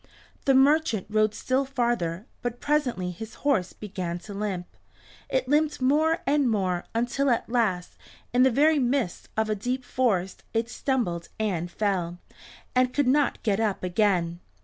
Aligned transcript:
The 0.45 0.55
merchant 0.55 1.05
rode 1.11 1.35
still 1.35 1.63
farther, 1.63 2.25
but 2.41 2.59
presently 2.59 3.11
his 3.11 3.35
horse 3.45 3.71
began 3.71 4.17
to 4.21 4.33
limp. 4.33 4.65
It 5.29 5.47
limped 5.47 5.79
more 5.79 6.23
and 6.25 6.49
more, 6.49 6.85
until 6.95 7.29
at 7.29 7.47
last, 7.47 7.99
in 8.33 8.41
the 8.41 8.49
very 8.49 8.79
midst 8.79 9.29
of 9.37 9.47
a 9.47 9.53
deep 9.53 9.83
forest, 9.85 10.41
it 10.55 10.69
stumbled 10.71 11.29
and 11.39 11.69
fell, 11.69 12.17
and 12.73 12.91
could 12.95 13.07
not 13.07 13.43
get 13.43 13.59
up 13.59 13.83
again. 13.83 14.39